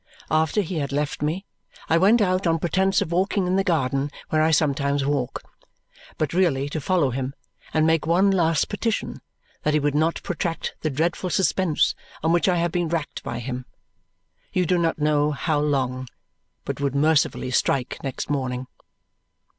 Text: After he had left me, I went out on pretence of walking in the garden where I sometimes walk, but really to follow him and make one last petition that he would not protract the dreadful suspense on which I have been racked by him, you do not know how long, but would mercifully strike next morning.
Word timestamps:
After 0.31 0.61
he 0.61 0.79
had 0.79 0.91
left 0.91 1.21
me, 1.21 1.45
I 1.87 1.99
went 1.99 2.21
out 2.23 2.47
on 2.47 2.57
pretence 2.57 3.03
of 3.03 3.11
walking 3.11 3.45
in 3.45 3.55
the 3.55 3.63
garden 3.63 4.09
where 4.29 4.41
I 4.41 4.49
sometimes 4.49 5.05
walk, 5.05 5.43
but 6.17 6.33
really 6.33 6.67
to 6.69 6.81
follow 6.81 7.11
him 7.11 7.35
and 7.71 7.85
make 7.85 8.07
one 8.07 8.31
last 8.31 8.67
petition 8.67 9.21
that 9.61 9.75
he 9.75 9.79
would 9.79 9.93
not 9.93 10.23
protract 10.23 10.73
the 10.81 10.89
dreadful 10.89 11.29
suspense 11.29 11.93
on 12.23 12.31
which 12.33 12.49
I 12.49 12.55
have 12.55 12.71
been 12.71 12.89
racked 12.89 13.21
by 13.21 13.37
him, 13.37 13.67
you 14.51 14.65
do 14.65 14.79
not 14.79 14.97
know 14.97 15.29
how 15.33 15.59
long, 15.59 16.07
but 16.65 16.79
would 16.81 16.95
mercifully 16.95 17.51
strike 17.51 17.99
next 18.03 18.27
morning. 18.27 18.65